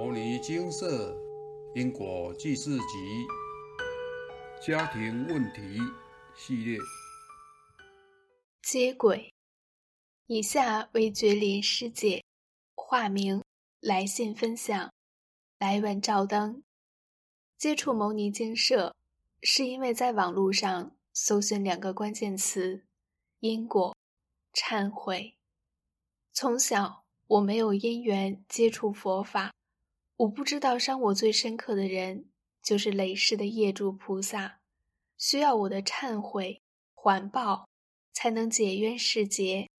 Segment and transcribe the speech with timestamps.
[0.00, 1.12] 摩尼金色
[1.74, 3.26] 因果记事集
[4.64, 5.80] 家庭问题
[6.36, 6.78] 系列，
[8.62, 9.34] 接轨。
[10.28, 12.22] 以下为觉林师姐
[12.76, 13.42] 化名
[13.80, 14.92] 来信分享。
[15.58, 16.62] 来晚照灯。
[17.56, 18.94] 接触牟尼精舍，
[19.42, 22.84] 是因为在网络上搜寻两个关键词：
[23.40, 23.96] 因果、
[24.54, 25.34] 忏悔。
[26.32, 29.52] 从小我没有因缘接触佛法，
[30.18, 32.28] 我不知道伤我最深刻的人
[32.60, 34.60] 就是累世的业主菩萨，
[35.16, 36.60] 需要我的忏悔
[36.92, 37.68] 还报，
[38.12, 39.70] 才能解冤释结，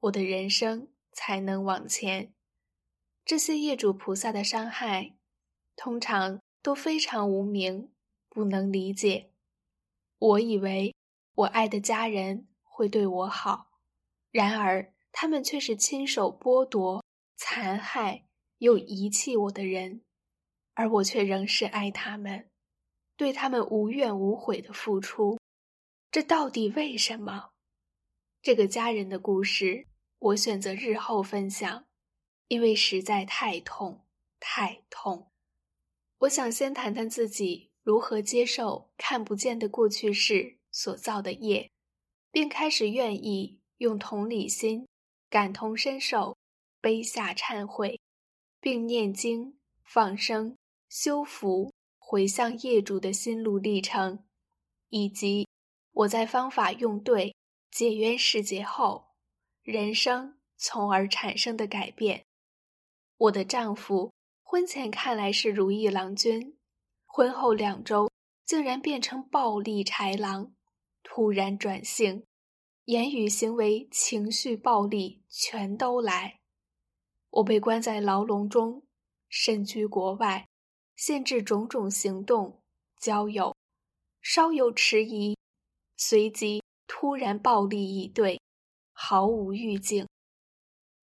[0.00, 2.34] 我的人生才能往前。
[3.24, 5.14] 这些业主菩萨的伤害，
[5.76, 7.90] 通常都非常无名，
[8.28, 9.30] 不能理解。
[10.18, 10.94] 我以为
[11.34, 13.70] 我爱的家人会对我好，
[14.30, 14.92] 然而。
[15.18, 17.02] 他们却是亲手剥夺、
[17.36, 18.25] 残害
[18.58, 20.02] 又遗弃我的人，
[20.74, 22.48] 而我却仍是爱他们，
[23.16, 25.38] 对他们无怨无悔的付出。
[26.10, 27.50] 这到底为什么？
[28.40, 29.86] 这个家人的故事，
[30.18, 31.86] 我选择日后分享，
[32.48, 34.06] 因为实在太痛，
[34.40, 35.30] 太痛。
[36.18, 41.70] 我想先谈谈自己如何接受看不见的过去式所造的业，
[42.30, 44.86] 并开始愿意用同理心。
[45.28, 46.38] 感同身受，
[46.80, 48.00] 悲下忏悔，
[48.66, 50.56] 并念经、放生、
[50.88, 54.24] 修福、回向业主的心路历程，
[54.88, 55.46] 以及
[55.92, 57.36] 我在方法用对、
[57.70, 59.10] 解冤释结后，
[59.62, 62.24] 人生从而产生的改变。
[63.16, 66.58] 我的丈夫婚前看来是如意郎君，
[67.04, 68.10] 婚后两周
[68.44, 70.52] 竟然变成暴力豺狼，
[71.04, 72.24] 突然转性。
[72.86, 76.35] 言语、行为、情绪暴力全都来。
[77.36, 78.82] 我被关在牢笼中，
[79.28, 80.48] 身居国外，
[80.94, 82.62] 限制种种行动、
[82.98, 83.54] 交友，
[84.22, 85.36] 稍有迟疑，
[85.98, 88.40] 随即突然暴力以对，
[88.92, 90.06] 毫无预警。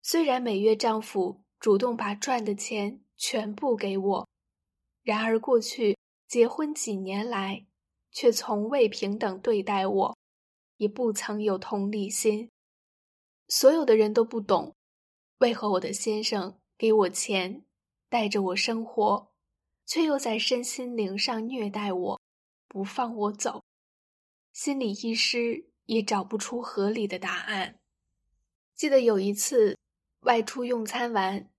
[0.01, 4.27] 虽然每月丈夫主动把赚的钱全部给我，
[5.03, 5.95] 然而过去
[6.27, 7.67] 结婚几年来，
[8.11, 10.17] 却从未平等对待我。
[10.77, 12.49] 也不曾有同理心，
[13.47, 14.75] 所有的人都不懂，
[15.39, 17.65] 为何我的先生给我钱，
[18.09, 19.31] 带着我生活，
[19.85, 22.21] 却又在身心灵上虐待我，
[22.67, 23.63] 不放我走。
[24.51, 27.79] 心理医师也找不出合理的答案。
[28.75, 29.77] 记得有一次
[30.21, 31.49] 外出用餐完，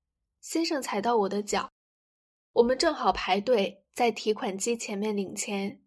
[0.41, 1.71] 先生踩到我的脚，
[2.53, 5.83] 我们正好排队在提款机前面领钱，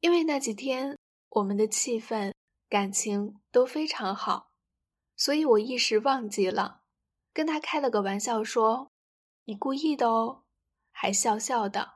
[0.00, 0.98] 因为那几天
[1.28, 2.32] 我们的气氛。
[2.70, 4.52] 感情都非常好，
[5.16, 6.79] 所以我一时忘记了，
[7.32, 8.90] 跟他开了个玩笑说
[9.46, 10.44] ：“你故意的哦。”
[10.92, 11.94] 还笑笑的。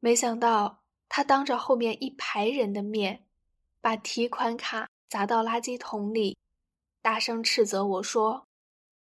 [0.00, 3.26] 没想到他当着后面一排人的面，
[3.80, 6.36] 把提款卡砸到垃圾桶里，
[7.00, 8.48] 大声斥责我说：“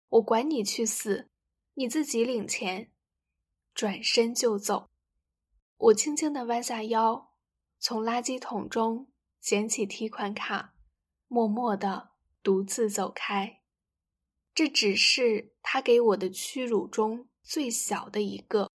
[0.09, 1.29] 我管你去死，
[1.75, 2.91] 你自己领钱。”
[3.73, 4.89] 转身就走。
[5.77, 7.33] 我轻轻地弯下腰，
[7.79, 9.07] 从垃圾桶中。
[9.39, 10.75] 捡起提款卡，
[11.27, 12.11] 默默的
[12.43, 13.60] 独自走开。
[14.53, 18.69] 这只是他给我的屈辱中最小的一个，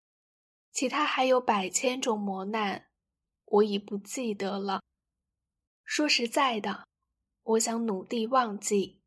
[0.71, 2.87] 其他还有百千种磨难，
[3.45, 4.81] 我已不记得了。
[5.83, 6.87] 说实在的，
[7.43, 8.99] 我想努力忘记。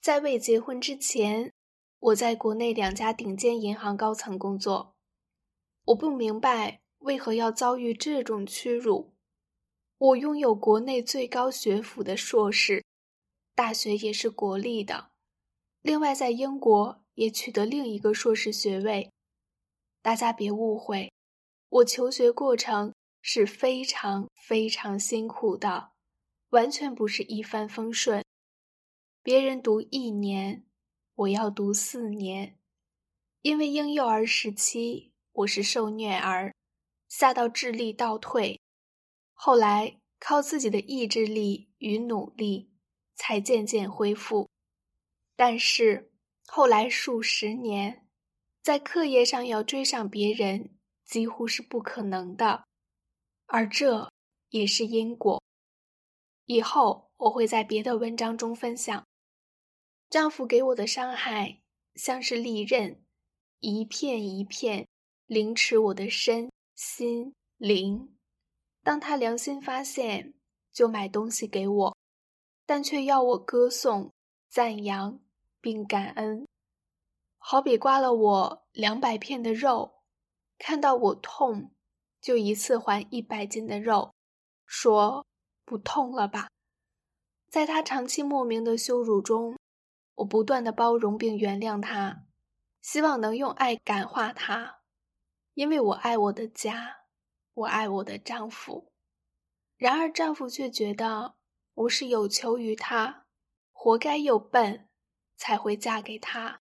[0.00, 1.52] 在未结婚之前，
[1.98, 4.96] 我在国内两家顶尖银行高层工作，
[5.84, 9.14] 我不明白为何要遭遇这种屈辱。
[9.98, 12.84] 我拥有国内最高学府的硕士，
[13.54, 15.11] 大学也是国立的。
[15.82, 19.10] 另外，在英国也取得另一个硕士学位。
[20.00, 21.12] 大家别误会，
[21.68, 25.90] 我求学过程是非常非常辛苦的，
[26.50, 28.24] 完全不是一帆风顺。
[29.24, 30.64] 别人读一年，
[31.14, 32.58] 我要读四年，
[33.42, 36.54] 因为婴幼儿时期我是受虐儿，
[37.08, 38.60] 吓到智力倒退。
[39.34, 42.70] 后来靠自己的意志力与努力，
[43.16, 44.48] 才渐渐恢复。
[45.44, 46.12] 但是
[46.46, 48.06] 后来数十年，
[48.62, 52.62] 在课业上要追上别人，几乎是不可能的。
[53.46, 54.08] 而这
[54.50, 55.42] 也是因果。
[56.44, 59.04] 以后我会在别的文章中分享。
[60.08, 61.60] 丈夫给我的伤害，
[61.96, 63.02] 像是利刃，
[63.58, 64.86] 一片一片
[65.26, 68.16] 凌迟我的身心灵。
[68.84, 70.34] 当他良心发现，
[70.72, 71.96] 就买东西给我，
[72.64, 74.12] 但却要我歌颂、
[74.48, 75.18] 赞扬
[75.62, 76.46] 并感恩，
[77.38, 80.02] 好比刮了我两百片的肉，
[80.58, 81.72] 看到我痛，
[82.20, 84.12] 就一次还一百斤的肉，
[84.66, 85.24] 说
[85.64, 86.48] 不痛了吧。
[87.48, 89.56] 在他长期莫名的羞辱中，
[90.16, 92.26] 我不断的包容并原谅他，
[92.80, 94.80] 希望能用爱感化他，
[95.54, 97.04] 因为我爱我的家，
[97.54, 98.90] 我爱我的丈夫。
[99.76, 101.34] 然而丈夫却觉得
[101.74, 103.26] 我是有求于他，
[103.72, 104.88] 活该又笨，
[105.42, 106.60] 才会嫁给他，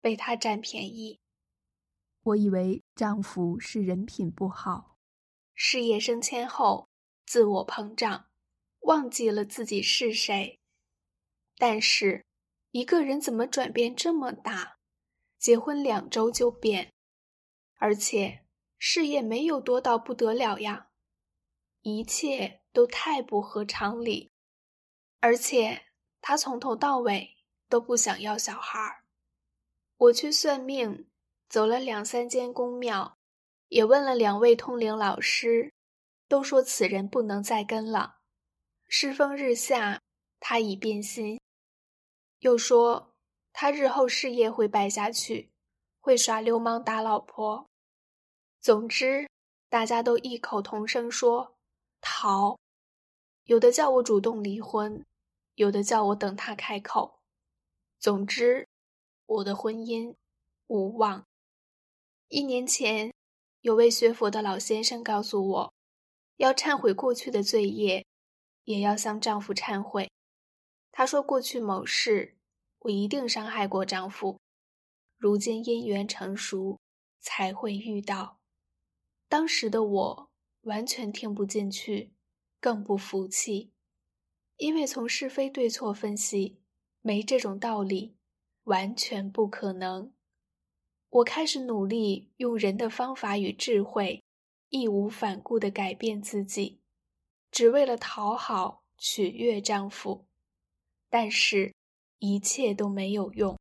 [0.00, 1.18] 被他占便宜。
[2.22, 4.96] 我以为丈夫是人品不好，
[5.52, 6.88] 事业升迁后
[7.26, 8.30] 自我膨胀，
[8.82, 10.60] 忘记了自己是谁。
[11.56, 12.24] 但是，
[12.70, 14.76] 一个人怎么转变这么大？
[15.36, 16.92] 结婚两周就变，
[17.78, 18.46] 而且
[18.78, 20.90] 事业没有多到不得了呀，
[21.80, 24.30] 一切都太不合常理。
[25.18, 25.86] 而且
[26.20, 27.34] 他从头到尾
[27.70, 29.04] 都不想要小孩儿。
[29.96, 31.06] 我去算命。
[31.48, 33.18] 走了两三间宫庙，
[33.70, 35.72] 也问了两位通灵老师，
[36.28, 38.18] 都说此人不能再跟了。
[38.86, 40.00] 世风日下，
[40.38, 41.40] 他已变心。
[42.38, 43.16] 又说
[43.52, 45.50] 他日后事业会败下去，
[45.98, 47.66] 会耍流氓打老婆。
[48.60, 49.28] 总之，
[49.68, 51.56] 大家都异口同声说
[52.00, 52.56] 逃。
[53.46, 55.04] 有的叫我主动离婚，
[55.56, 57.19] 有的叫我等他开口。
[58.00, 58.66] 总之，
[59.26, 60.14] 我的婚姻
[60.68, 61.26] 无望。
[62.28, 63.12] 一年前，
[63.60, 65.74] 有位学佛的老先生告诉我，
[66.36, 68.06] 要忏悔过去的罪业，
[68.64, 70.10] 也要向丈夫忏悔。
[70.90, 72.38] 他说，过去某事，
[72.78, 74.40] 我一定伤害过丈夫，
[75.18, 76.80] 如今因缘成熟，
[77.20, 78.38] 才会遇到。
[79.28, 80.30] 当时的我
[80.62, 82.14] 完全听不进去，
[82.58, 83.74] 更不服气，
[84.56, 86.59] 因为从是非对错分析，
[87.02, 88.16] 没这种道理，
[88.64, 90.12] 完全不可能。
[91.08, 94.22] 我开始努力用人的方法与智慧，
[94.68, 96.80] 义无反顾地改变自己，
[97.50, 100.26] 只为了讨好、取悦丈夫。
[101.08, 101.74] 但是，
[102.18, 103.58] 一切都没有用。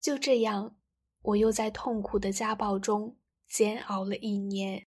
[0.00, 0.76] 就这样，
[1.22, 3.16] 我又在痛苦的家暴中
[3.48, 4.86] 煎熬了一年。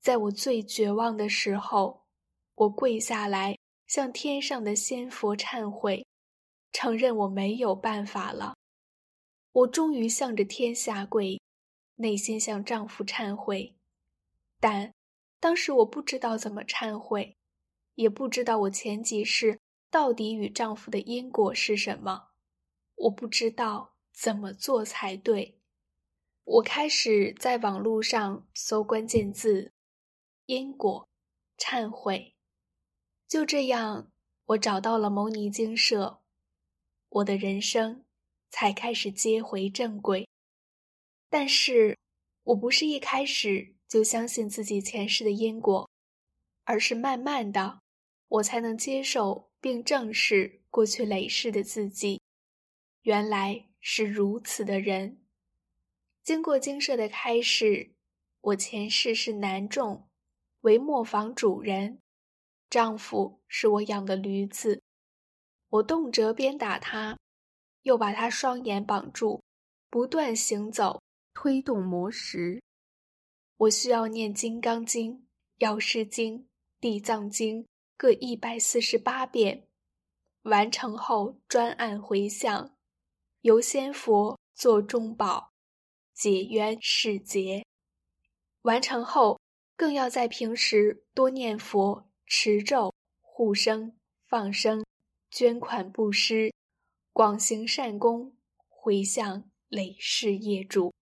[0.00, 2.04] 在我最绝望的时候，
[2.54, 6.06] 我跪下来向天上的仙佛忏悔，
[6.78, 8.54] 承认我没有办法了。
[9.50, 11.40] 我终于向着天下跪，
[11.94, 13.74] 内心向丈夫忏悔，
[14.60, 14.92] 但
[15.40, 17.34] 当时我不知道怎么忏悔，
[17.94, 19.58] 也不知道我前几世
[19.90, 22.28] 到底与丈夫的因果是什么，
[22.96, 25.58] 我不知道怎么做才对。
[26.44, 29.72] 我开始在网络上搜关键字
[30.44, 31.08] “因果
[31.56, 32.34] ”“忏悔”，
[33.26, 34.12] 就这样，
[34.44, 36.20] 我找到了牟尼精舍，
[37.16, 38.02] 我的人生。
[38.48, 40.26] 才开始接回正轨，
[41.28, 41.98] 但是
[42.44, 45.90] 我不是一开始就相信自己前世的因果，
[46.64, 47.80] 而是慢慢的，
[48.28, 52.22] 我才能接受并正视过去累世的自己，
[53.02, 55.20] 原来是如此的人。
[56.22, 57.92] 经过精舍的开示，
[58.40, 60.08] 我前世是男众，
[60.60, 61.98] 为磨坊主人，
[62.70, 64.80] 丈夫是我养的驴子，
[65.68, 67.16] 我动辄鞭打他。
[67.82, 69.40] 又把他双眼绑住，
[69.88, 71.00] 不断行走，
[71.32, 72.60] 推动磨石。
[73.58, 75.12] 我需要念《金刚经》
[75.58, 76.38] 《药师经》
[76.80, 77.62] 《地藏经》
[77.96, 79.68] 各一百四十八遍，
[80.42, 82.74] 完成后专案回向，
[83.42, 85.52] 由仙佛做中宝，
[86.12, 87.64] 解冤释结。
[88.62, 89.38] 完成后，
[89.76, 94.84] 更要在平时多念佛、持咒、护生、放生、
[95.30, 96.52] 捐款布施。
[97.12, 98.36] 广行善功，
[98.68, 100.92] 回向累世业主。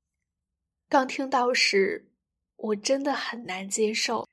[0.88, 2.12] 刚听到时，
[2.54, 4.28] 我真的很难接受。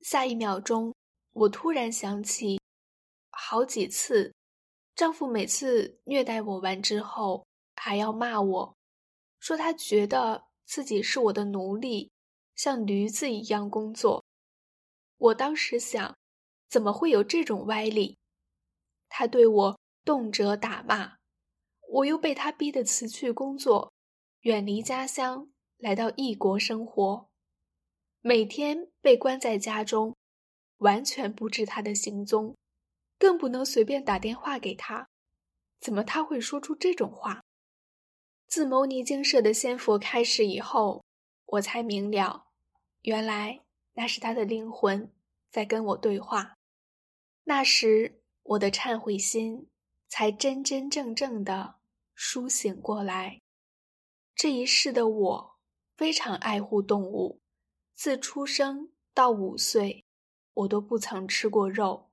[0.00, 0.94] 下一秒钟，
[1.32, 2.58] 我突然想起，
[3.28, 4.34] 好几次，
[4.94, 8.76] 丈夫每次虐待我完之后，还要骂我，
[9.38, 12.10] 说他觉得自己是我的奴隶，
[12.54, 14.24] 像驴子一样工作。
[15.18, 16.16] 我当时想，
[16.70, 18.16] 怎么会有这种歪理？
[19.08, 19.78] 他对我。
[20.04, 21.18] 动辄打骂，
[21.90, 23.92] 我又被他逼得辞去工作，
[24.40, 27.28] 远离家乡，来到异国生活，
[28.22, 30.16] 每天被关在家中，
[30.78, 32.56] 完全不知他的行踪，
[33.18, 35.10] 更不能随便打电话给他。
[35.78, 37.42] 怎么他会说出这种话？
[38.46, 41.04] 自牟尼精舍的仙佛开始以后，
[41.44, 42.46] 我才明了，
[43.02, 43.60] 原来
[43.92, 45.12] 那是他的灵魂
[45.50, 46.54] 在跟我对话。
[47.44, 48.17] 那时
[48.48, 49.68] 我的忏悔心。
[50.10, 51.76] 才真真正正的
[52.16, 53.42] 苏醒过来。
[54.34, 55.58] 这一世的我
[55.98, 57.42] 非常爱护动物，
[57.94, 60.06] 自出生到五岁，
[60.54, 62.10] 我都不曾吃过肉。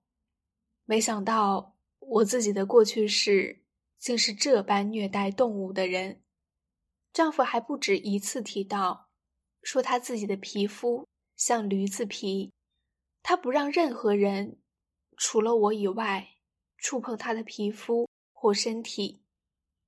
[0.83, 3.63] 没想到我自己的过去式
[3.97, 6.21] 竟是这般虐待动物的人。
[7.13, 9.07] 丈夫还不止一次提到，
[9.61, 12.51] 说他自己的皮肤像驴子皮，
[13.23, 14.59] 他不让任何人，
[15.17, 16.37] 除了我以外，
[16.77, 19.23] 触碰他的皮肤或身体。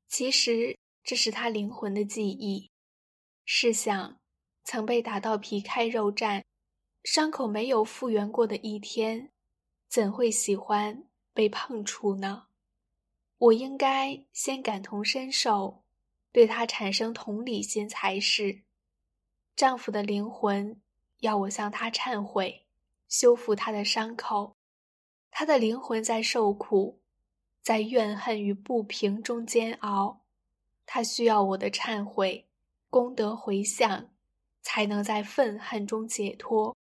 [0.08, 2.70] 其实这是他灵魂的记忆。
[3.46, 4.20] 试想，
[4.64, 6.44] 曾被打到皮开肉绽、
[7.04, 9.32] 伤口没有复原过的一天，
[9.88, 12.48] 怎会喜欢被碰触呢？
[13.38, 15.84] 我应该先感同身受。
[16.34, 18.64] 对他产生同理心才是。
[19.56, 20.80] 丈夫的灵魂
[21.20, 22.68] 要我向他忏悔，
[23.08, 24.57] 修复他的伤口。
[25.40, 27.00] 他的灵魂在受苦，
[27.62, 30.26] 在怨恨与不平中煎熬。
[30.84, 32.48] 他需要我的忏悔、
[32.90, 34.10] 功德回向，
[34.64, 36.76] 才能在愤恨中解脱。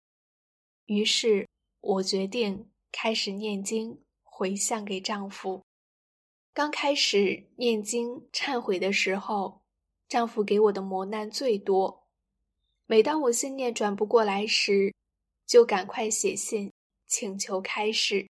[0.85, 1.49] 于是
[1.81, 5.63] 我决定开始念经回向给丈夫。
[6.53, 9.63] 刚开始念经忏悔的时候，
[10.07, 12.05] 丈夫给我的磨难最多。
[12.85, 14.93] 每当我心念转不过来时，
[15.47, 16.71] 就赶快写信
[17.07, 18.27] 请求开示。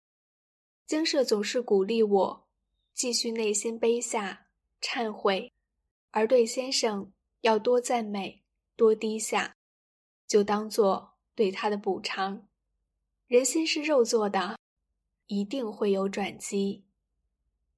[0.88, 2.48] 经社总是鼓励我
[2.94, 4.48] 继续内心卑下
[4.82, 5.52] 忏悔，
[6.12, 8.42] 而对先生要多赞美
[8.78, 9.54] 多低下，
[10.26, 12.48] 就当做对他的补偿。
[13.28, 14.58] 人心是肉做的，
[15.26, 16.86] 一定会有转机。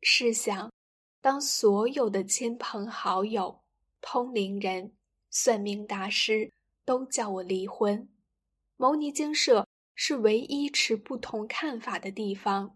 [0.03, 0.71] 试想，
[1.19, 3.61] 当所有的亲朋好友、
[4.01, 4.93] 通灵人、
[5.31, 6.51] 算命大师
[6.85, 8.07] 都叫我离婚，
[8.77, 12.75] 牟尼精舍是唯一持不同看法的地方。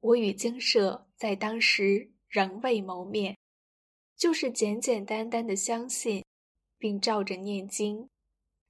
[0.00, 3.36] 我与精舍在当时仍未谋面，
[4.16, 6.24] 就是简简单单的相信，
[6.78, 8.08] 并照着念经，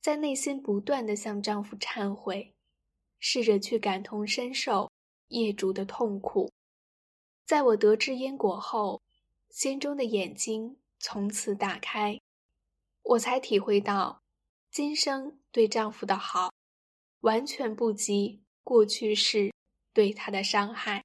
[0.00, 2.52] 在内心不断的向丈夫忏悔，
[3.20, 4.90] 试着去感同身受
[5.28, 6.50] 业主的痛苦。
[7.46, 9.00] 在我得知因果后，
[9.48, 12.20] 心中的眼睛从此打开，
[13.02, 14.22] 我才体会到，
[14.70, 16.52] 今生对丈夫的好，
[17.20, 19.52] 完全不及过去世
[19.92, 21.04] 对他的伤害。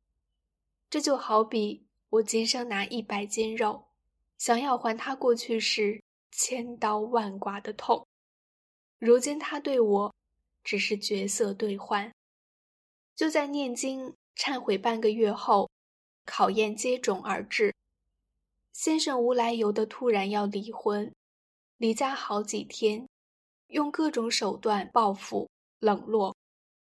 [0.89, 3.85] 这就好比我今生拿一百斤肉，
[4.37, 6.01] 想要还他过去时
[6.31, 8.07] 千刀万剐的痛，
[8.99, 10.13] 如今他对我，
[10.63, 12.11] 只是角色兑换。
[13.15, 15.69] 就在念经忏悔半个月后。
[16.27, 17.71] 考验接踵而至，
[18.73, 21.13] 先生无来由的突然要离婚，
[21.77, 23.07] 离家好几天，
[23.67, 26.35] 用各种手段报复、冷落，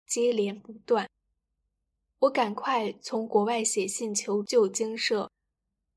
[0.07, 1.09] 接连不断。
[2.21, 5.31] 我赶快从国外写信求救经社，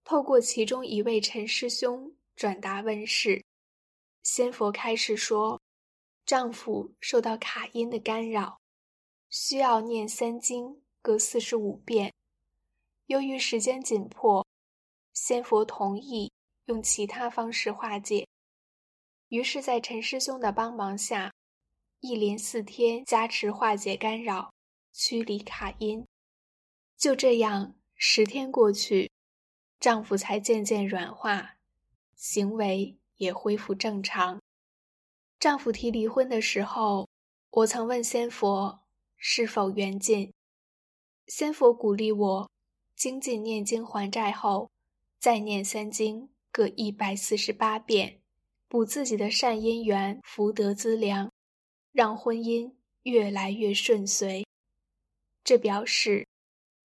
[0.05, 3.43] 透过其中一位陈师兄转达问事。
[4.23, 5.59] 仙佛开示说，
[6.25, 8.57] 丈夫受到卡因的干扰，
[9.29, 12.13] 需要念三经各四十五遍。
[13.07, 14.47] 由于时间紧迫，
[15.11, 16.31] 仙佛同意
[16.67, 18.25] 用其他方式化解。
[19.27, 21.33] 于是，在陈师兄的帮忙下，
[21.99, 24.53] 一连四天加持化解干扰，
[24.93, 26.05] 驱离卡因。
[27.03, 29.11] 就这样，十天过去，
[29.77, 31.57] 丈夫才渐渐软化，
[32.15, 34.41] 行为也恢复正常。
[35.37, 37.09] 丈夫提离婚的时候，
[37.49, 38.85] 我曾问仙佛
[39.17, 40.31] 是否缘尽，
[41.27, 42.49] 仙佛鼓励我。
[42.95, 44.71] 精进念经还债后，
[45.19, 48.21] 再念三经各一百四十八遍，
[48.69, 51.29] 补自己的善因缘福德资粮，
[51.91, 54.47] 让婚姻越来越顺遂。
[55.43, 56.25] 这表示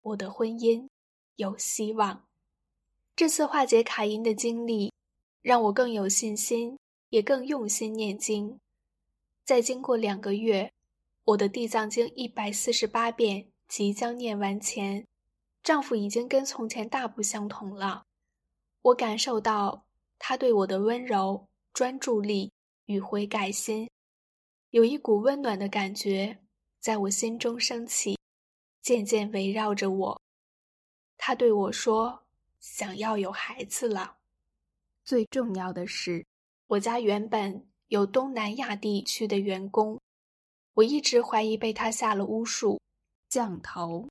[0.03, 0.89] 我的婚姻
[1.37, 2.25] 有希望。
[3.17, 4.93] 这次化解卡因的经历，
[5.43, 6.79] 让我更有信心，
[7.11, 8.59] 也更用心念经。
[9.45, 10.73] 在经过两个月，
[11.25, 15.07] 我的地藏经一百四十八遍即将念完前。
[15.63, 18.05] 丈夫已经跟从前大不相同了，
[18.83, 19.85] 我感受到
[20.19, 22.53] 他对我的温柔、专注力
[22.87, 23.91] 与悔改心，
[24.71, 26.39] 有一股温暖的感觉
[26.81, 28.18] 在我心中升起，
[28.89, 30.23] 渐渐围绕着我。
[31.19, 32.25] 他对我说
[32.59, 34.17] ：“想要有孩子了。”
[35.05, 36.25] 最重要的是，
[36.69, 40.01] 我家原本有东南亚地区的员工，
[40.73, 42.81] 我一直怀疑被他下了巫术，
[43.29, 44.09] 降头。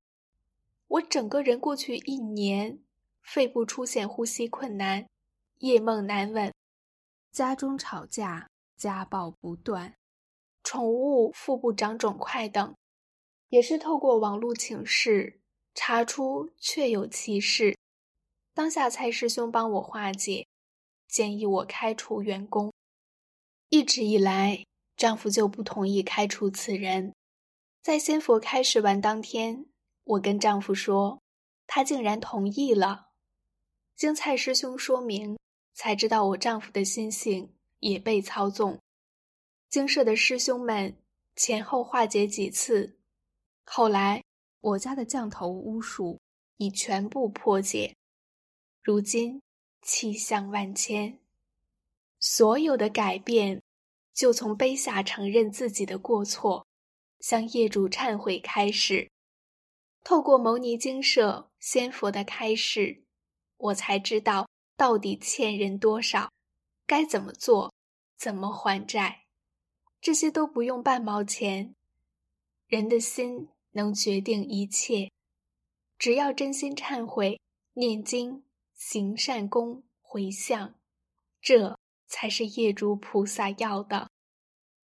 [0.90, 2.78] 我整个人过去一年，
[3.24, 5.08] 肺部出现呼吸困难，
[5.58, 6.54] 夜梦难稳，
[7.32, 9.96] 家中吵架，家暴不断，
[10.64, 12.76] 宠物腹部长肿块等，
[13.50, 15.40] 也是透过网络请示
[15.74, 17.78] 查出确有其事。
[18.54, 20.48] 当下蔡师兄帮我化解，
[21.08, 22.74] 建议我开除员工。
[23.70, 27.14] 一直以来，丈夫就不同意开除此人。
[27.82, 29.66] 在仙佛开示完当天，
[30.04, 31.22] 我跟丈夫说，
[31.68, 33.10] 他竟然同意了。
[33.96, 35.38] 经蔡师兄说明，
[35.74, 38.80] 才知道我丈夫的心性也被操纵。
[39.70, 40.98] 经社的师兄们
[41.36, 42.97] 前后化解几次，
[43.70, 44.24] 后来
[44.62, 46.20] 我家的降头巫术
[46.56, 47.96] 已全部破解。
[48.82, 49.42] 如今
[49.82, 51.20] 气象万千，
[52.20, 53.62] 所有的改变
[54.14, 56.66] 就从卑下承认自己的过错，
[57.20, 59.12] 向业主忏悔开始。
[60.04, 63.04] 透过牟尼精舍仙佛的开示。
[63.60, 66.32] 我才知道到底欠人多少，
[66.86, 67.74] 该怎么做，
[68.16, 69.26] 怎么还债，
[70.00, 71.74] 这些都不用半毛钱。
[72.68, 75.12] 人的心能决定一切，
[76.00, 77.40] 只要真心忏悔、
[77.76, 78.44] 念经、
[78.74, 80.76] 行善功、回向，
[81.40, 84.10] 这才是业主菩萨要的。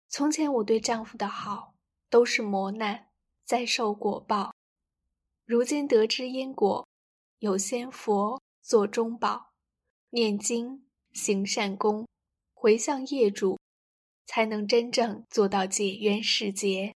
[0.09, 1.75] 从前我对丈夫的好
[2.09, 3.09] 都是磨难，
[3.45, 4.53] 在受果报。
[5.45, 6.88] 如今得知因果，
[7.38, 8.41] 有仙佛。
[8.63, 9.53] 做中宝，
[10.11, 12.07] 念经行善功，
[12.53, 13.57] 回向业主，
[14.27, 16.93] 才能真正做到解冤释结。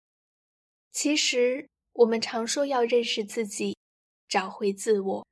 [0.91, 3.77] 其实我们常说要认识自己，
[4.27, 5.27] 找回自我，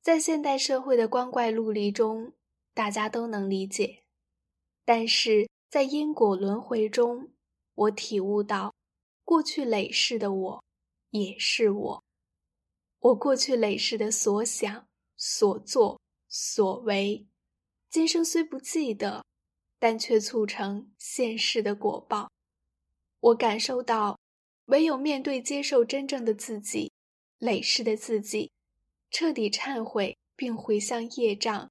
[0.00, 2.32] 在现代社会的光怪陆离中，
[2.72, 4.02] 大家都能理解。
[4.84, 7.30] 但是在因果轮回中，
[7.74, 8.74] 我体悟到，
[9.24, 10.64] 过去累世的我，
[11.10, 12.04] 也是我。
[13.00, 14.86] 我过去累世的所想。
[15.24, 17.28] 所作所为，
[17.88, 19.24] 今生虽不记得，
[19.78, 22.28] 但却促成现世的果报。
[23.20, 24.18] 我感受到，
[24.66, 26.92] 唯有面对、接受真正的自己，
[27.38, 28.52] 累世的自己，
[29.10, 31.70] 彻底忏悔并回向业障，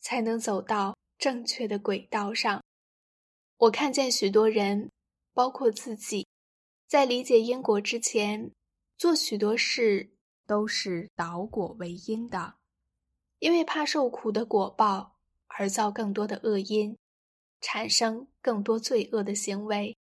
[0.00, 2.62] 才能走到正确的轨道上。
[3.58, 4.90] 我看见许多人，
[5.34, 6.26] 包括自己，
[6.86, 8.52] 在理解因果之前，
[8.96, 10.10] 做许多事
[10.46, 12.54] 都是导果为因的。
[13.40, 16.96] 因为怕受苦的果报而造更多的恶因，
[17.60, 19.96] 产生更多罪恶的行为，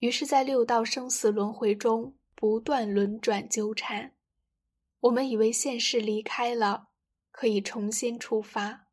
[0.00, 4.14] 于是，在六道生死轮回中不断轮转纠缠。
[5.00, 6.88] 我们以为现世离开了，
[7.30, 8.86] 可以重新出发，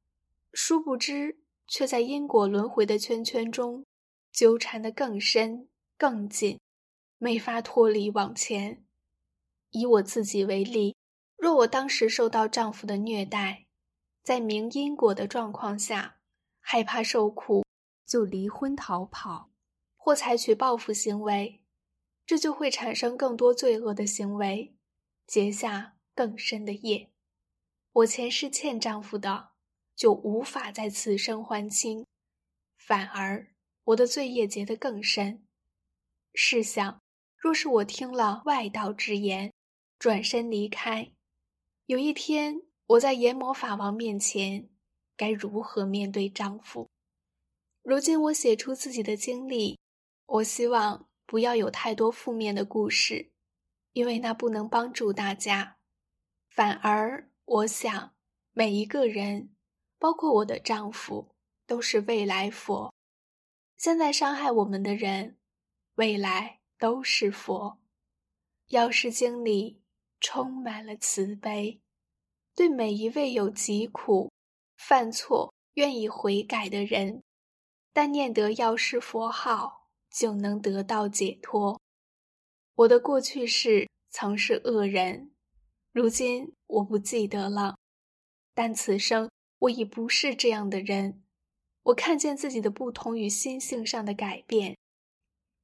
[0.54, 3.86] 殊不知却在因果轮回的圈圈中
[4.32, 6.60] 纠缠得更深更紧，
[7.18, 8.86] 没法脱离往前。
[9.72, 10.96] 以我自己为例，
[11.36, 13.66] 若我当时受到丈夫的虐待，
[14.24, 16.18] 在明因果的状况下，
[16.60, 17.66] 害怕受苦，
[18.06, 19.50] 就离婚逃跑，
[20.04, 21.62] 或采取报复行为，
[22.26, 24.76] 这就会产生更多罪恶的行为，
[25.26, 27.10] 结下更深的业。
[27.94, 29.52] 我前世欠丈夫的，
[29.96, 32.06] 就无法在此生还清，
[32.76, 35.48] 反而我的罪业结得更深。
[36.34, 37.02] 试想，
[37.38, 39.54] 若是我听了外道之言，
[39.98, 41.14] 转身离开，
[41.86, 42.64] 有一天。
[42.88, 44.70] 我在阎魔法王面前，
[45.16, 46.90] 该如何面对丈夫？
[47.82, 49.80] 如今我写出自己的经历，
[50.26, 53.32] 我希望不要有太多负面的故事，
[53.92, 55.78] 因为那不能帮助大家。
[56.50, 58.16] 反而，我想
[58.52, 59.56] 每一个人，
[60.00, 62.94] 包括我的丈夫，都是未来佛。
[63.78, 65.38] 现在伤害我们的人，
[65.96, 67.80] 未来都是佛。
[68.68, 69.82] 药师经里
[70.20, 71.82] 充满了慈悲。
[72.56, 74.32] 对每一位有疾苦、
[74.78, 77.24] 犯错、愿意悔改的人，
[77.92, 79.83] 但念得药师佛号，
[80.14, 81.82] 就能得到解脱。
[82.76, 85.32] 我的过去世曾是恶人，
[85.92, 87.76] 如今我不记得了，
[88.54, 91.24] 但此生我已不是这样的人。
[91.84, 94.78] 我看见自己的不同与心性上的改变，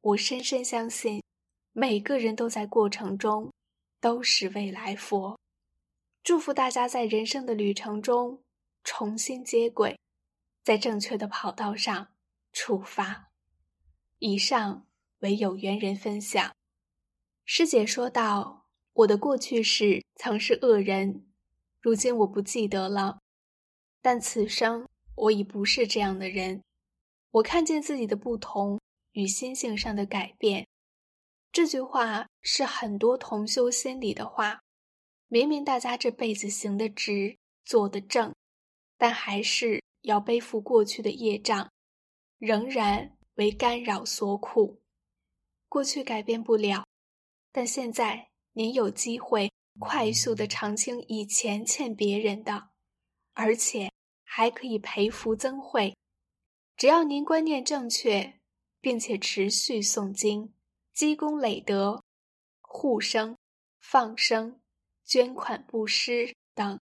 [0.02, 1.24] 我深深相信，
[1.72, 3.54] 每个人都在过程中
[4.02, 5.40] 都是未来佛。
[6.24, 8.42] 祝福大家在人生的旅程中
[8.84, 9.98] 重新接轨，
[10.64, 12.10] 在正确的跑道上
[12.52, 13.29] 出发。
[14.20, 14.86] 以上
[15.20, 16.54] 为有缘人分享。
[17.46, 21.26] 师姐说道：“我的过去是曾是恶人，
[21.82, 23.20] 如今我不记得了，
[24.02, 26.62] 但此生我已不是这样的人。
[27.32, 28.80] 我看见自己的不同
[29.14, 30.68] 与心性上的改变。”
[31.52, 34.60] 这句话是很多同修心里的话。
[35.28, 38.34] 明明大家这辈子行得直，做得正，
[38.98, 41.72] 但还是要背负过去的业障，
[42.40, 44.82] 仍然为干扰所苦。
[45.69, 46.86] 过去改变不了，
[47.54, 49.49] 但现在您有机会
[49.80, 52.71] 快速的偿清以前欠别人的，
[53.34, 55.95] 而且还可以赔福增慧。
[56.75, 58.41] 只要您观念正确，
[58.82, 60.54] 并且持续诵经、
[60.93, 62.04] 积功累德、
[62.60, 63.38] 护生、
[63.80, 64.60] 放生、
[65.06, 66.78] 捐款布施等，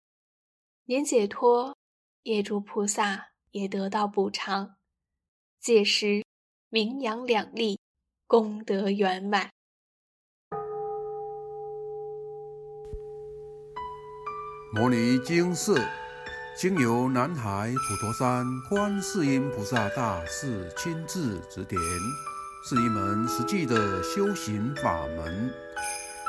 [0.87, 1.77] 您解脱，
[2.23, 4.79] 业主菩萨也得到补偿。
[5.61, 6.25] 届时，
[6.69, 7.79] 名扬两利，
[8.27, 9.51] 功德圆满。
[14.75, 15.81] 摩尼经寺
[16.59, 21.81] 经由南海普陀山观世音菩萨大士亲自指点，
[22.69, 25.55] 是一门实际的修行法门，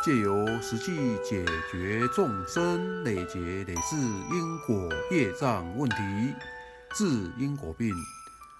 [0.05, 5.95] 借由实际解决众生累劫累世因果业障问题，
[6.93, 7.91] 治因果病，